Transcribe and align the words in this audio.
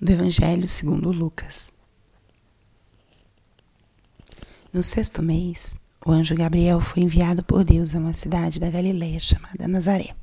do 0.00 0.12
Evangelho 0.12 0.68
segundo 0.68 1.10
Lucas. 1.10 1.72
No 4.70 4.82
sexto 4.82 5.22
mês, 5.22 5.80
o 6.04 6.10
anjo 6.10 6.34
Gabriel 6.34 6.80
foi 6.80 7.02
enviado 7.02 7.42
por 7.42 7.64
Deus 7.64 7.94
a 7.94 7.98
uma 7.98 8.12
cidade 8.12 8.60
da 8.60 8.68
Galiléia 8.68 9.18
chamada 9.18 9.66
Nazaré, 9.66 10.14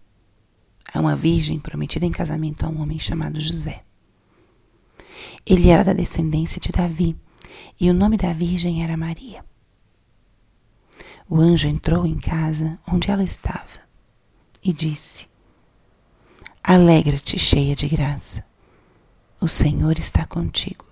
a 0.93 0.99
uma 0.99 1.15
virgem 1.15 1.59
prometida 1.59 2.05
em 2.05 2.11
casamento 2.11 2.65
a 2.65 2.69
um 2.69 2.81
homem 2.81 2.99
chamado 2.99 3.41
José. 3.41 3.83
Ele 5.43 5.69
era 5.69 5.83
da 5.83 5.93
descendência 5.93 6.61
de 6.61 6.71
Davi 6.71 7.17
e 7.81 7.89
o 7.89 7.93
nome 7.93 8.15
da 8.15 8.31
virgem 8.31 8.83
era 8.83 8.95
Maria. 8.95 9.43
O 11.27 11.37
anjo 11.37 11.67
entrou 11.67 12.05
em 12.05 12.19
casa 12.19 12.79
onde 12.87 13.09
ela 13.09 13.23
estava 13.23 13.81
e 14.63 14.71
disse: 14.71 15.27
Alegra-te, 16.63 17.39
cheia 17.39 17.75
de 17.75 17.87
graça 17.87 18.52
o 19.43 19.47
Senhor 19.49 19.99
está 19.99 20.25
contigo. 20.25 20.85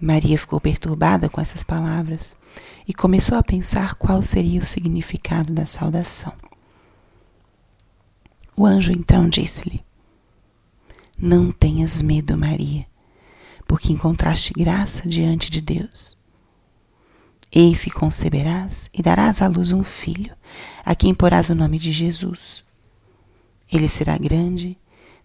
Maria 0.00 0.36
ficou 0.36 0.60
perturbada 0.60 1.28
com 1.28 1.40
essas 1.40 1.62
palavras 1.62 2.36
e 2.84 2.92
começou 2.92 3.38
a 3.38 3.44
pensar 3.44 3.94
qual 3.94 4.20
seria 4.22 4.60
o 4.60 4.64
significado 4.64 5.52
da 5.52 5.64
saudação. 5.64 6.32
O 8.56 8.66
anjo 8.66 8.90
então 8.90 9.28
disse-lhe: 9.28 9.84
Não 11.16 11.52
tenhas 11.52 12.02
medo, 12.02 12.36
Maria, 12.36 12.84
porque 13.68 13.92
encontraste 13.92 14.52
graça 14.52 15.08
diante 15.08 15.50
de 15.50 15.60
Deus. 15.60 16.18
Eis 17.52 17.84
que 17.84 17.90
conceberás 17.90 18.90
e 18.92 19.00
darás 19.00 19.42
à 19.42 19.46
luz 19.46 19.70
um 19.70 19.84
filho, 19.84 20.34
a 20.84 20.92
quem 20.96 21.14
porás 21.14 21.50
o 21.50 21.54
nome 21.54 21.78
de 21.78 21.92
Jesus. 21.92 22.64
Ele 23.72 23.88
será 23.88 24.18
grande 24.18 24.76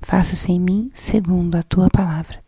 faça-se 0.00 0.50
em 0.52 0.60
mim 0.60 0.90
segundo 0.94 1.56
a 1.56 1.62
tua 1.62 1.88
palavra. 1.88 2.42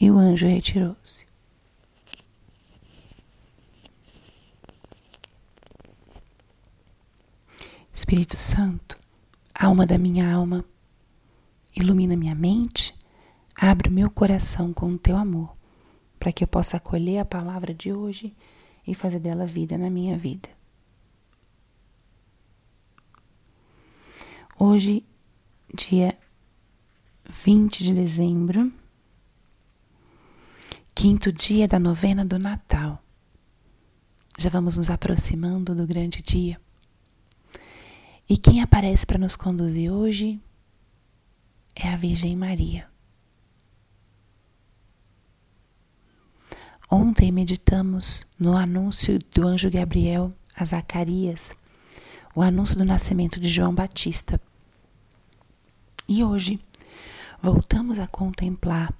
E 0.00 0.10
o 0.10 0.18
anjo 0.18 0.46
retirou-se. 0.46 1.26
Espírito 7.92 8.36
Santo, 8.36 8.98
alma 9.54 9.86
da 9.86 9.96
minha 9.96 10.30
alma, 10.30 10.64
ilumina 11.74 12.14
minha 12.14 12.34
mente, 12.34 12.94
abre 13.54 13.88
o 13.88 13.92
meu 13.92 14.10
coração 14.10 14.72
com 14.72 14.92
o 14.92 14.98
teu 14.98 15.16
amor, 15.16 15.56
para 16.18 16.30
que 16.30 16.44
eu 16.44 16.48
possa 16.48 16.76
acolher 16.76 17.18
a 17.18 17.24
palavra 17.24 17.72
de 17.72 17.92
hoje 17.92 18.36
e 18.86 18.94
fazer 18.94 19.18
dela 19.18 19.46
vida 19.46 19.78
na 19.78 19.88
minha 19.88 20.16
vida. 20.16 20.48
Hoje 24.58 25.04
dia 25.74 26.16
20 27.28 27.84
de 27.84 27.92
dezembro, 27.92 28.72
quinto 30.94 31.32
dia 31.32 31.66
da 31.66 31.78
novena 31.78 32.24
do 32.24 32.38
Natal. 32.38 33.02
Já 34.38 34.48
vamos 34.48 34.78
nos 34.78 34.90
aproximando 34.90 35.74
do 35.74 35.86
grande 35.86 36.22
dia. 36.22 36.60
E 38.28 38.36
quem 38.36 38.60
aparece 38.60 39.06
para 39.06 39.18
nos 39.18 39.36
conduzir 39.36 39.90
hoje 39.90 40.40
é 41.74 41.88
a 41.88 41.96
Virgem 41.96 42.36
Maria. 42.36 42.88
Ontem 46.88 47.32
meditamos 47.32 48.26
no 48.38 48.56
anúncio 48.56 49.18
do 49.34 49.46
anjo 49.46 49.70
Gabriel 49.70 50.32
a 50.54 50.64
Zacarias, 50.64 51.52
o 52.34 52.42
anúncio 52.42 52.78
do 52.78 52.84
nascimento 52.84 53.40
de 53.40 53.48
João 53.48 53.74
Batista 53.74 54.40
e 56.08 56.22
hoje 56.22 56.60
voltamos 57.40 57.98
a 57.98 58.06
contemplar 58.06 58.92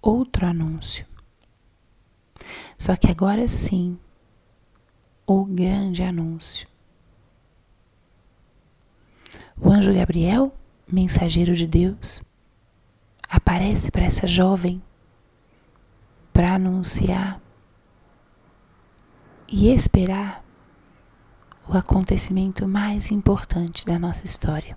outro 0.00 0.46
anúncio. 0.46 1.06
Só 2.78 2.96
que 2.96 3.10
agora 3.10 3.46
sim, 3.48 3.98
o 5.26 5.44
grande 5.44 6.02
anúncio. 6.02 6.68
O 9.60 9.70
anjo 9.70 9.92
Gabriel, 9.94 10.52
mensageiro 10.90 11.54
de 11.54 11.66
Deus, 11.66 12.22
aparece 13.28 13.90
para 13.90 14.04
essa 14.04 14.26
jovem 14.26 14.82
para 16.32 16.54
anunciar 16.54 17.40
e 19.48 19.68
esperar 19.68 20.44
o 21.68 21.76
acontecimento 21.76 22.66
mais 22.66 23.10
importante 23.10 23.86
da 23.86 23.98
nossa 23.98 24.26
história. 24.26 24.76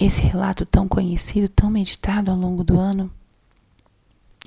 Esse 0.00 0.22
relato 0.22 0.64
tão 0.64 0.88
conhecido, 0.88 1.46
tão 1.46 1.70
meditado 1.70 2.30
ao 2.30 2.36
longo 2.36 2.64
do 2.64 2.78
ano, 2.80 3.12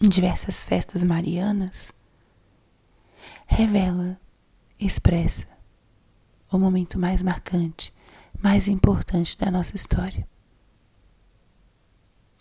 em 0.02 0.10
diversas 0.10 0.66
festas 0.66 1.04
marianas, 1.04 1.94
revela, 3.46 4.20
expressa 4.80 5.46
o 6.52 6.58
momento 6.58 6.98
mais 6.98 7.22
marcante, 7.22 7.94
mais 8.42 8.68
importante 8.68 9.38
da 9.38 9.52
nossa 9.52 9.76
história. 9.76 10.28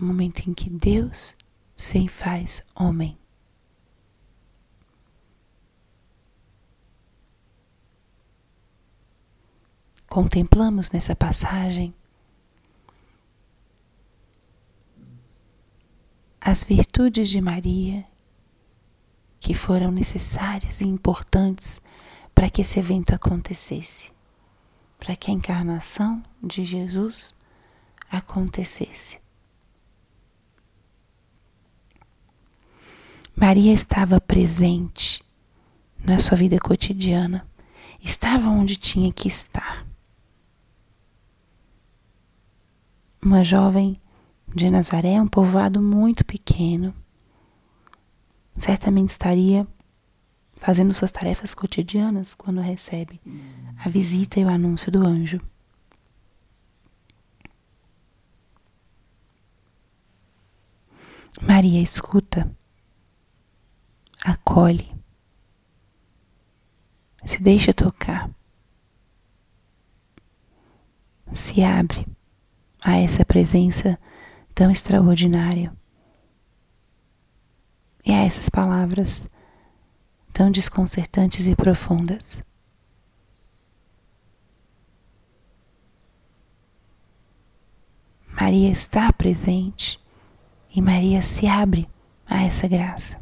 O 0.00 0.04
momento 0.04 0.48
em 0.48 0.54
que 0.54 0.70
Deus 0.70 1.36
se 1.76 2.08
faz 2.08 2.62
homem. 2.74 3.18
Contemplamos 10.08 10.90
nessa 10.90 11.14
passagem 11.14 11.94
as 16.52 16.64
virtudes 16.64 17.30
de 17.30 17.40
Maria 17.40 18.04
que 19.40 19.54
foram 19.54 19.90
necessárias 19.90 20.82
e 20.82 20.84
importantes 20.84 21.80
para 22.34 22.50
que 22.50 22.60
esse 22.60 22.78
evento 22.78 23.14
acontecesse, 23.14 24.12
para 24.98 25.16
que 25.16 25.30
a 25.30 25.34
encarnação 25.34 26.22
de 26.42 26.62
Jesus 26.62 27.34
acontecesse. 28.10 29.18
Maria 33.34 33.72
estava 33.72 34.20
presente 34.20 35.24
na 36.04 36.18
sua 36.18 36.36
vida 36.36 36.58
cotidiana, 36.60 37.48
estava 38.02 38.50
onde 38.50 38.76
tinha 38.76 39.10
que 39.10 39.26
estar. 39.26 39.86
Uma 43.24 43.42
jovem 43.42 43.96
de 44.54 44.70
Nazaré, 44.70 45.20
um 45.20 45.26
povoado 45.26 45.80
muito 45.80 46.24
pequeno, 46.24 46.94
certamente 48.56 49.10
estaria 49.10 49.66
fazendo 50.54 50.92
suas 50.92 51.10
tarefas 51.10 51.54
cotidianas 51.54 52.34
quando 52.34 52.60
recebe 52.60 53.20
a 53.78 53.88
visita 53.88 54.38
e 54.38 54.44
o 54.44 54.48
anúncio 54.48 54.92
do 54.92 55.06
anjo. 55.06 55.40
Maria 61.40 61.80
escuta, 61.80 62.54
acolhe, 64.24 64.94
se 67.24 67.42
deixa 67.42 67.72
tocar, 67.72 68.30
se 71.32 71.64
abre 71.64 72.06
a 72.84 72.96
essa 72.96 73.24
presença 73.24 73.98
tão 74.62 74.70
extraordinário. 74.70 75.76
E 78.06 78.12
a 78.12 78.24
essas 78.24 78.48
palavras 78.48 79.26
tão 80.32 80.52
desconcertantes 80.52 81.48
e 81.48 81.56
profundas. 81.56 82.44
Maria 88.40 88.70
está 88.70 89.12
presente 89.12 90.00
e 90.72 90.80
Maria 90.80 91.22
se 91.22 91.48
abre 91.48 91.88
a 92.24 92.44
essa 92.44 92.68
graça. 92.68 93.20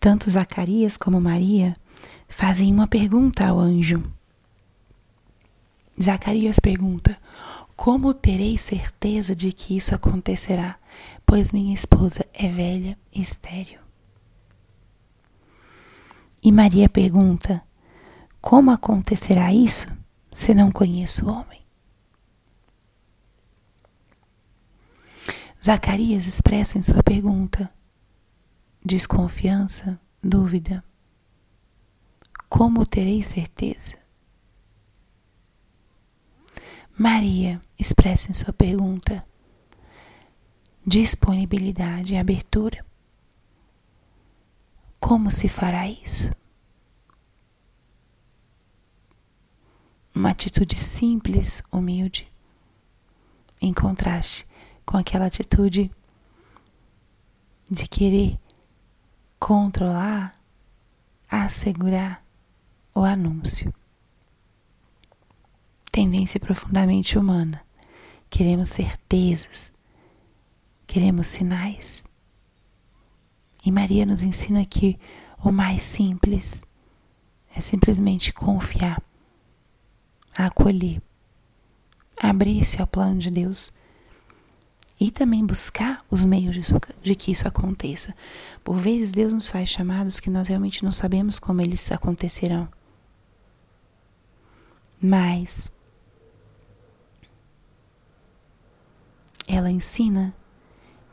Tanto 0.00 0.28
Zacarias 0.28 0.96
como 0.96 1.20
Maria 1.20 1.72
fazem 2.28 2.72
uma 2.72 2.88
pergunta 2.88 3.46
ao 3.46 3.60
anjo. 3.60 4.13
Zacarias 6.00 6.58
pergunta: 6.58 7.18
Como 7.76 8.14
terei 8.14 8.58
certeza 8.58 9.34
de 9.34 9.52
que 9.52 9.76
isso 9.76 9.94
acontecerá, 9.94 10.78
pois 11.24 11.52
minha 11.52 11.74
esposa 11.74 12.26
é 12.32 12.48
velha 12.48 12.98
e 13.12 13.20
estéril? 13.20 13.80
E 16.42 16.52
Maria 16.52 16.88
pergunta: 16.88 17.62
Como 18.40 18.70
acontecerá 18.70 19.52
isso 19.52 19.86
se 20.32 20.54
não 20.54 20.70
conheço 20.70 21.26
o 21.26 21.32
homem? 21.32 21.64
Zacarias 25.64 26.26
expressa 26.26 26.76
em 26.76 26.82
sua 26.82 27.02
pergunta 27.02 27.72
desconfiança, 28.84 29.98
dúvida. 30.22 30.84
Como 32.50 32.84
terei 32.84 33.22
certeza? 33.22 34.03
Maria 36.96 37.60
expressa 37.76 38.30
em 38.30 38.32
sua 38.32 38.52
pergunta 38.52 39.26
disponibilidade 40.86 42.14
e 42.14 42.16
abertura. 42.16 42.86
Como 45.00 45.28
se 45.30 45.48
fará 45.48 45.88
isso? 45.88 46.30
Uma 50.14 50.30
atitude 50.30 50.78
simples, 50.78 51.62
humilde, 51.72 52.30
em 53.60 53.72
contraste 53.74 54.46
com 54.86 54.96
aquela 54.96 55.26
atitude 55.26 55.90
de 57.68 57.88
querer 57.88 58.38
controlar, 59.40 60.34
assegurar 61.28 62.24
o 62.94 63.00
anúncio. 63.00 63.74
Tendência 65.94 66.40
profundamente 66.40 67.16
humana. 67.16 67.64
Queremos 68.28 68.70
certezas, 68.70 69.72
queremos 70.88 71.28
sinais. 71.28 72.02
E 73.64 73.70
Maria 73.70 74.04
nos 74.04 74.24
ensina 74.24 74.66
que 74.66 74.98
o 75.38 75.52
mais 75.52 75.84
simples 75.84 76.62
é 77.54 77.60
simplesmente 77.60 78.32
confiar, 78.32 79.00
acolher, 80.36 81.00
abrir-se 82.20 82.80
ao 82.80 82.88
plano 82.88 83.20
de 83.20 83.30
Deus 83.30 83.72
e 84.98 85.12
também 85.12 85.46
buscar 85.46 86.04
os 86.10 86.24
meios 86.24 86.72
de, 87.04 87.14
que 87.14 87.30
isso 87.30 87.46
aconteça. 87.46 88.16
Por 88.64 88.78
vezes 88.78 89.12
Deus 89.12 89.32
nos 89.32 89.46
faz 89.46 89.68
chamados 89.68 90.18
que 90.18 90.28
nós 90.28 90.48
realmente 90.48 90.82
não 90.82 90.90
sabemos 90.90 91.38
como 91.38 91.60
eles 91.60 91.92
acontecerão. 91.92 92.68
Mas 95.00 95.72
ela 99.46 99.70
ensina 99.70 100.34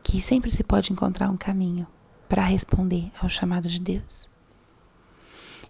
que 0.03 0.21
sempre 0.21 0.49
se 0.49 0.63
pode 0.63 0.91
encontrar 0.91 1.29
um 1.29 1.37
caminho 1.37 1.87
para 2.27 2.45
responder 2.45 3.11
ao 3.21 3.29
chamado 3.29 3.67
de 3.67 3.79
Deus. 3.79 4.29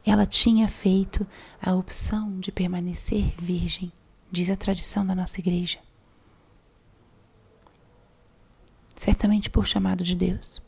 Ela 0.05 0.25
tinha 0.25 0.67
feito 0.67 1.27
a 1.61 1.73
opção 1.73 2.39
de 2.39 2.51
permanecer 2.51 3.35
virgem, 3.37 3.91
diz 4.31 4.49
a 4.49 4.55
tradição 4.55 5.05
da 5.05 5.13
nossa 5.13 5.39
igreja 5.39 5.79
certamente 9.01 9.49
por 9.49 9.65
chamado 9.65 10.03
de 10.03 10.15
Deus. 10.15 10.61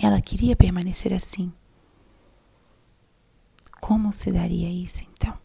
Ela 0.00 0.20
queria 0.20 0.56
permanecer 0.56 1.12
assim. 1.12 1.52
Como 3.80 4.12
se 4.12 4.32
daria 4.32 4.68
isso 4.68 5.04
então? 5.04 5.38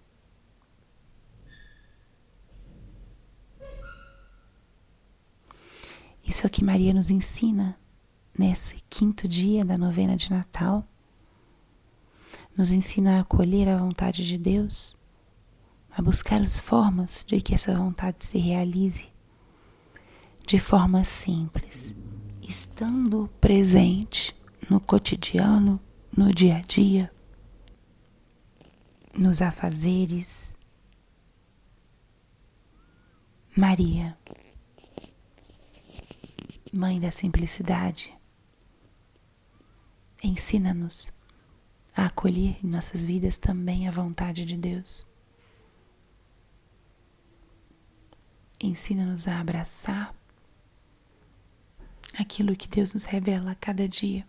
Isso 6.37 6.45
é 6.45 6.49
o 6.49 6.51
que 6.51 6.63
Maria 6.63 6.93
nos 6.93 7.09
ensina 7.09 7.75
nesse 8.37 8.75
quinto 8.91 9.27
dia 9.27 9.65
da 9.65 9.75
novena 9.75 10.15
de 10.15 10.29
Natal. 10.29 10.87
Nos 12.55 12.71
ensina 12.71 13.17
a 13.17 13.21
acolher 13.21 13.67
a 13.67 13.75
vontade 13.75 14.23
de 14.23 14.37
Deus, 14.37 14.95
a 15.89 15.99
buscar 15.99 16.39
as 16.39 16.59
formas 16.59 17.25
de 17.27 17.41
que 17.41 17.55
essa 17.55 17.73
vontade 17.73 18.23
se 18.23 18.37
realize 18.37 19.09
de 20.45 20.59
forma 20.59 21.03
simples, 21.05 21.95
estando 22.43 23.27
presente 23.41 24.35
no 24.69 24.79
cotidiano, 24.79 25.79
no 26.15 26.31
dia 26.31 26.57
a 26.57 26.61
dia, 26.61 27.11
nos 29.11 29.41
afazeres. 29.41 30.53
Maria, 33.55 34.15
Mãe 36.73 36.99
da 36.99 37.11
Simplicidade, 37.11 38.13
ensina-nos 40.21 41.13
a 41.95 42.05
acolher 42.07 42.57
em 42.63 42.67
nossas 42.67 43.05
vidas 43.05 43.37
também 43.37 43.87
a 43.87 43.91
vontade 43.91 44.43
de 44.43 44.57
Deus. 44.57 45.05
Ensina-nos 48.59 49.27
a 49.27 49.39
abraçar 49.39 50.13
aquilo 52.19 52.55
que 52.55 52.67
Deus 52.67 52.93
nos 52.93 53.03
revela 53.03 53.51
a 53.51 53.55
cada 53.55 53.87
dia. 53.87 54.27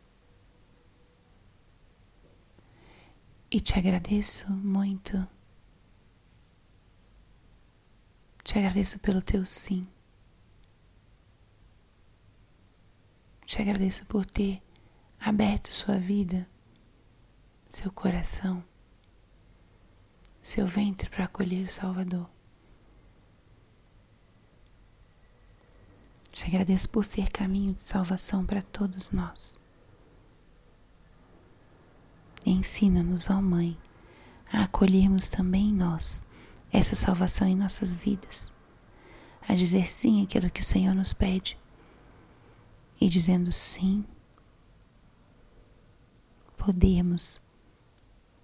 E 3.51 3.61
te 3.61 3.79
agradeço 3.79 4.51
muito. 4.53 5.27
Te 8.45 8.59
agradeço 8.59 8.99
pelo 9.01 9.23
teu 9.23 9.45
sim. 9.45 9.89
Te 13.49 13.63
agradeço 13.63 14.05
por 14.05 14.27
ter 14.27 14.63
aberto 15.19 15.73
sua 15.73 15.99
vida, 15.99 16.47
seu 17.67 17.91
coração, 17.91 18.63
seu 20.43 20.67
ventre 20.67 21.09
para 21.09 21.25
acolher 21.25 21.65
o 21.65 21.73
Salvador. 21.73 22.29
Te 26.31 26.45
agradeço 26.45 26.91
por 26.91 27.07
ser 27.07 27.31
caminho 27.31 27.73
de 27.73 27.81
salvação 27.81 28.45
para 28.45 28.61
todos 28.61 29.13
nós. 29.13 29.59
Ensina-nos, 32.45 33.31
ó 33.31 33.41
Mãe, 33.41 33.79
a 34.53 34.65
acolhermos 34.65 35.31
também 35.31 35.73
nós 35.73 36.27
essa 36.71 36.95
salvação 36.95 37.49
em 37.49 37.57
nossas 37.57 37.95
vidas, 37.95 38.53
a 39.41 39.55
dizer 39.55 39.89
sim 39.89 40.23
àquilo 40.23 40.51
que 40.51 40.61
o 40.61 40.65
Senhor 40.65 40.95
nos 40.95 41.15
pede 41.15 41.57
e 43.01 43.09
dizendo 43.09 43.53
sim, 43.53 44.05
podemos 46.57 47.41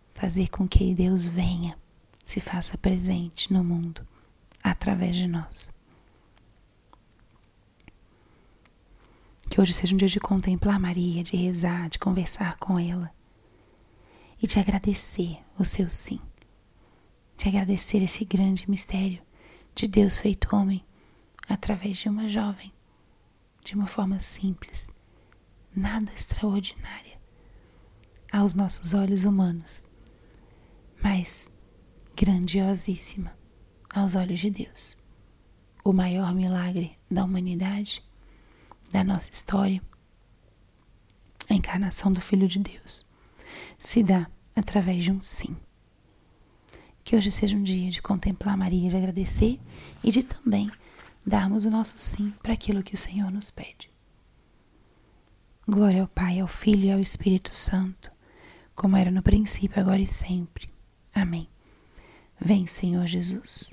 fazer 0.08 0.48
com 0.48 0.66
que 0.66 0.94
Deus 0.94 1.26
venha, 1.26 1.76
se 2.24 2.40
faça 2.40 2.78
presente 2.78 3.52
no 3.52 3.62
mundo 3.62 4.06
através 4.62 5.16
de 5.16 5.26
nós. 5.26 5.70
Que 9.50 9.60
hoje 9.60 9.72
seja 9.72 9.94
um 9.94 9.98
dia 9.98 10.08
de 10.08 10.18
contemplar 10.18 10.80
Maria, 10.80 11.22
de 11.22 11.36
rezar, 11.36 11.88
de 11.88 11.98
conversar 11.98 12.56
com 12.56 12.78
ela 12.78 13.12
e 14.42 14.46
de 14.46 14.58
agradecer 14.58 15.38
o 15.58 15.64
seu 15.64 15.90
sim, 15.90 16.20
de 17.36 17.48
agradecer 17.48 18.02
esse 18.02 18.24
grande 18.24 18.68
mistério 18.70 19.22
de 19.74 19.86
Deus 19.86 20.18
feito 20.18 20.54
homem 20.54 20.84
através 21.48 21.98
de 21.98 22.08
uma 22.08 22.28
jovem, 22.28 22.72
de 23.64 23.74
uma 23.74 23.86
forma 23.86 24.20
simples, 24.20 24.90
nada 25.74 26.12
extraordinária 26.12 27.18
aos 28.30 28.52
nossos 28.52 28.92
olhos 28.92 29.24
humanos, 29.24 29.86
mas 31.02 31.50
grandiosíssima 32.14 33.36
aos 33.92 34.14
olhos 34.14 34.38
de 34.38 34.50
Deus. 34.50 34.96
O 35.82 35.92
maior 35.92 36.34
milagre 36.34 36.98
da 37.10 37.24
humanidade 37.24 38.04
da 38.90 39.02
nossa 39.02 39.30
história, 39.30 39.82
a 41.48 41.54
encarnação 41.54 42.12
do 42.12 42.20
Filho 42.20 42.46
de 42.46 42.58
Deus 42.58 43.06
se 43.78 44.02
dá 44.02 44.30
através 44.54 45.04
de 45.04 45.10
um 45.10 45.20
sim, 45.20 45.56
Que 47.02 47.16
hoje 47.16 47.30
seja 47.30 47.56
um 47.56 47.62
dia 47.62 47.90
de 47.90 48.00
contemplar 48.00 48.56
Maria, 48.56 48.88
de 48.88 48.96
agradecer 48.96 49.60
e 50.02 50.10
de 50.10 50.22
também 50.22 50.70
darmos 51.26 51.64
o 51.64 51.70
nosso 51.70 51.98
sim 51.98 52.32
para 52.42 52.52
aquilo 52.52 52.82
que 52.82 52.94
o 52.94 52.98
Senhor 52.98 53.30
nos 53.30 53.50
pede. 53.50 53.90
Glória 55.66 56.02
ao 56.02 56.08
Pai, 56.08 56.40
ao 56.40 56.48
Filho 56.48 56.84
e 56.84 56.92
ao 56.92 57.00
Espírito 57.00 57.54
Santo, 57.54 58.12
como 58.74 58.96
era 58.96 59.10
no 59.10 59.22
princípio, 59.22 59.80
agora 59.80 60.02
e 60.02 60.06
sempre. 60.06 60.68
Amém. 61.14 61.48
Vem, 62.38 62.66
Senhor 62.66 63.06
Jesus. 63.06 63.72